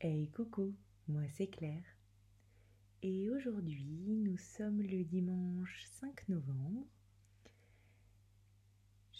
[0.00, 0.76] Hey coucou,
[1.08, 1.82] moi c'est Claire.
[3.02, 6.86] Et aujourd'hui, nous sommes le dimanche 5 novembre.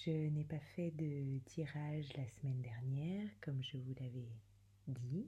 [0.05, 4.29] Je n'ai pas fait de tirage la semaine dernière, comme je vous l'avais
[4.87, 5.27] dit.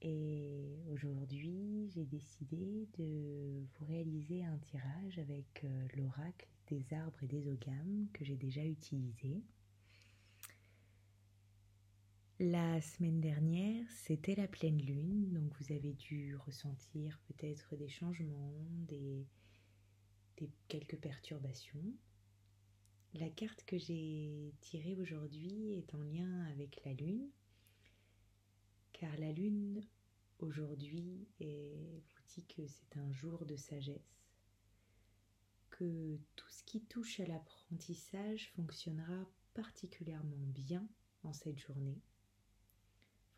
[0.00, 7.28] Et aujourd'hui, j'ai décidé de vous réaliser un tirage avec euh, l'oracle des arbres et
[7.28, 9.42] des ogames que j'ai déjà utilisé.
[12.44, 18.66] La semaine dernière, c'était la pleine lune, donc vous avez dû ressentir peut-être des changements,
[18.88, 19.28] des,
[20.66, 21.94] quelques perturbations.
[23.14, 27.30] La carte que j'ai tirée aujourd'hui est en lien avec la lune,
[28.92, 29.80] car la lune
[30.40, 34.26] aujourd'hui vous dit que c'est un jour de sagesse,
[35.70, 40.84] que tout ce qui touche à l'apprentissage fonctionnera particulièrement bien
[41.22, 42.02] en cette journée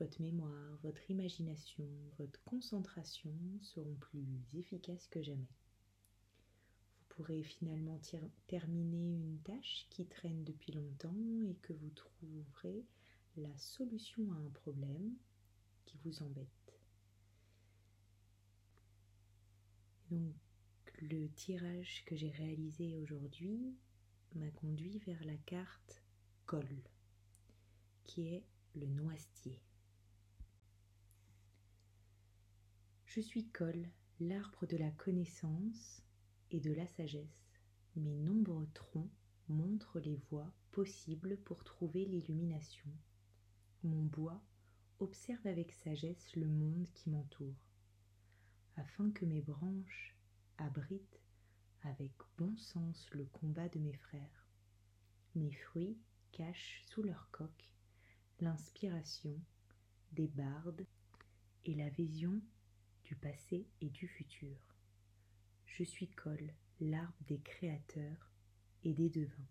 [0.01, 5.49] votre mémoire, votre imagination, votre concentration seront plus efficaces que jamais.
[6.99, 8.01] Vous pourrez finalement
[8.49, 12.85] terminer une tâche qui traîne depuis longtemps et que vous trouverez
[13.37, 15.15] la solution à un problème
[15.85, 16.49] qui vous embête.
[20.11, 20.35] Donc
[21.01, 23.75] le tirage que j'ai réalisé aujourd'hui
[24.35, 26.03] m'a conduit vers la carte
[26.47, 26.83] Col,
[28.05, 29.61] qui est le noisetier.
[33.15, 36.03] Je suis Col, l'arbre de la connaissance
[36.51, 37.61] et de la sagesse.
[37.95, 39.13] Mes nombreux troncs
[39.47, 42.91] montrent les voies possibles pour trouver l'illumination.
[43.85, 44.43] Mon bois
[44.99, 47.55] observe avec sagesse le monde qui m'entoure,
[48.75, 50.17] afin que mes branches
[50.59, 51.21] abritent
[51.83, 54.49] avec bon sens le combat de mes frères.
[55.37, 56.01] Mes fruits
[56.33, 57.71] cachent sous leur coque
[58.41, 59.41] l'inspiration
[60.11, 60.85] des bardes
[61.65, 62.43] et la vision
[63.05, 64.57] du passé et du futur.
[65.67, 68.31] Je suis Col, l'arbre des créateurs
[68.83, 69.49] et des devins.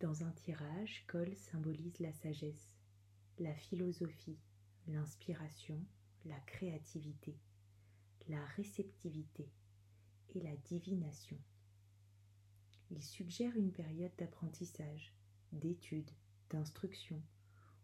[0.00, 2.74] Dans un tirage, Col symbolise la sagesse,
[3.38, 4.38] la philosophie,
[4.88, 5.80] l'inspiration,
[6.24, 7.38] la créativité,
[8.28, 9.48] la réceptivité
[10.30, 11.38] et la divination.
[12.90, 15.14] Il suggère une période d'apprentissage,
[15.52, 16.10] d'études,
[16.50, 17.22] d'instruction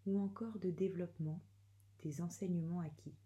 [0.07, 1.41] ou encore de développement
[2.03, 3.17] des enseignements acquis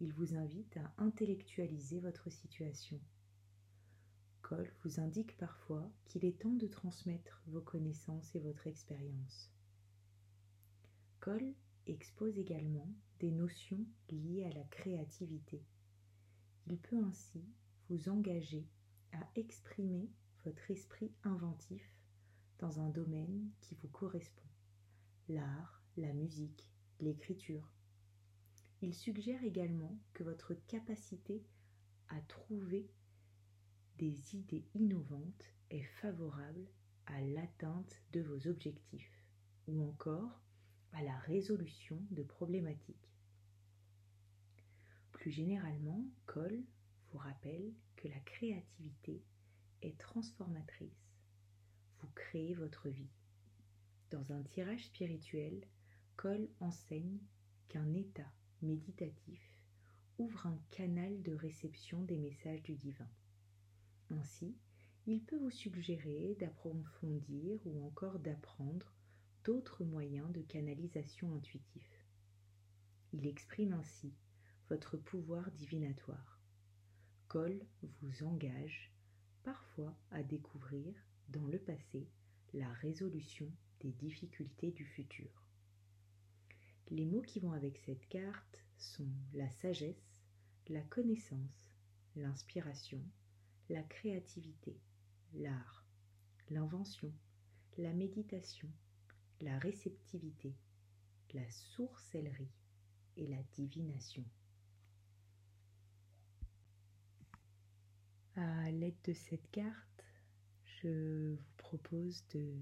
[0.00, 2.98] il vous invite à intellectualiser votre situation.
[4.40, 9.50] Cole vous indique parfois qu'il est temps de transmettre vos connaissances et votre expérience.
[11.20, 11.54] Cole
[11.86, 12.88] expose également
[13.18, 15.62] des notions liées à la créativité.
[16.66, 17.44] Il peut ainsi
[17.88, 18.66] vous engager
[19.12, 20.08] à exprimer
[20.44, 21.82] votre esprit inventif
[22.58, 24.48] dans un domaine qui vous correspond,
[25.28, 27.70] l'art, la musique, l'écriture,
[28.82, 31.44] il suggère également que votre capacité
[32.08, 32.90] à trouver
[33.98, 36.66] des idées innovantes est favorable
[37.06, 39.26] à l'atteinte de vos objectifs
[39.66, 40.40] ou encore
[40.92, 43.10] à la résolution de problématiques.
[45.12, 46.64] Plus généralement, Cole
[47.10, 49.22] vous rappelle que la créativité
[49.82, 51.12] est transformatrice.
[51.98, 53.10] Vous créez votre vie.
[54.10, 55.60] Dans un tirage spirituel,
[56.16, 57.18] Cole enseigne
[57.68, 58.32] qu'un état
[58.62, 59.40] méditatif
[60.18, 63.08] ouvre un canal de réception des messages du divin.
[64.10, 64.54] Ainsi,
[65.06, 68.92] il peut vous suggérer d'approfondir ou encore d'apprendre
[69.44, 72.06] d'autres moyens de canalisation intuitif.
[73.12, 74.12] Il exprime ainsi
[74.68, 76.40] votre pouvoir divinatoire.
[77.28, 78.92] Cole vous engage
[79.42, 80.94] parfois à découvrir
[81.28, 82.08] dans le passé
[82.52, 83.50] la résolution
[83.80, 85.49] des difficultés du futur.
[86.90, 90.18] Les mots qui vont avec cette carte sont la sagesse,
[90.68, 91.76] la connaissance,
[92.16, 93.00] l'inspiration,
[93.68, 94.76] la créativité,
[95.34, 95.84] l'art,
[96.48, 97.12] l'invention,
[97.78, 98.68] la méditation,
[99.40, 100.52] la réceptivité,
[101.32, 102.50] la sourcellerie
[103.16, 104.24] et la divination.
[108.34, 110.04] À l'aide de cette carte,
[110.64, 112.52] je vous propose de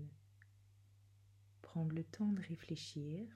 [1.63, 3.27] prendre le temps de réfléchir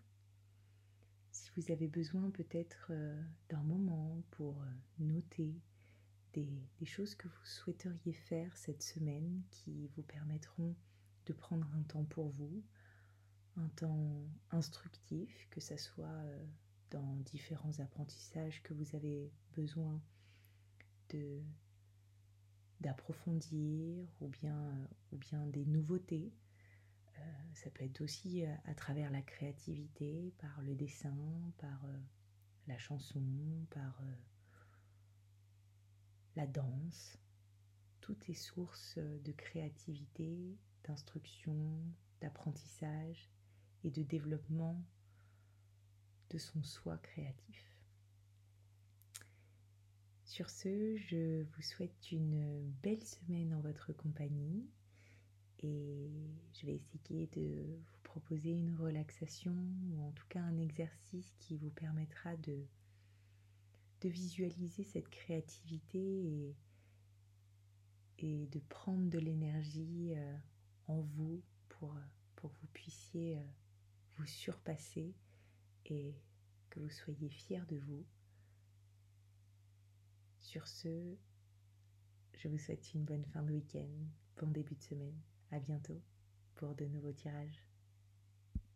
[1.57, 4.67] vous avez besoin peut-être euh, d'un moment pour euh,
[4.99, 5.55] noter
[6.33, 6.49] des,
[6.85, 10.75] choses que vous souhaiteriez faire cette semaine qui vous permettront
[11.27, 12.65] de prendre un temps pour vous,
[13.57, 16.45] un temps instructif, que ce soit euh,
[16.91, 20.01] dans différents apprentissages que vous avez besoin
[22.81, 26.33] d'approfondir ou bien des nouveautés
[27.55, 31.17] ça peut être aussi à travers la créativité, par le dessin,
[31.59, 31.87] par
[32.67, 33.23] la chanson,
[33.71, 34.03] par
[36.37, 37.19] la danse.
[38.01, 41.79] Tout est source de créativité, d'instruction,
[42.21, 43.31] d'apprentissage
[43.85, 44.83] et de développement
[46.31, 47.79] de son soi créatif.
[50.25, 54.67] Sur ce, je vous souhaite une belle semaine en votre compagnie
[56.63, 59.55] je vais essayer de vous proposer une relaxation
[59.91, 62.65] ou en tout cas un exercice qui vous permettra de,
[64.03, 66.57] de visualiser cette créativité et,
[68.19, 70.37] et de prendre de l'énergie euh,
[70.87, 71.97] en vous pour,
[72.37, 73.43] pour que vous puissiez euh,
[74.17, 75.17] vous surpasser
[75.87, 76.15] et
[76.71, 78.07] que vous soyez fiers de vous.
[80.39, 81.17] Sur ce,
[82.35, 83.91] je vous souhaite une bonne fin de week-end,
[84.37, 85.21] bon début de semaine.
[85.51, 86.01] À bientôt
[86.63, 87.72] pour de nouveaux tirages.